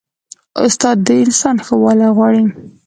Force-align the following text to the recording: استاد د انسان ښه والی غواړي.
استاد 0.63 0.97
د 1.07 1.09
انسان 1.23 1.55
ښه 1.65 1.75
والی 1.83 2.07
غواړي. 2.17 2.43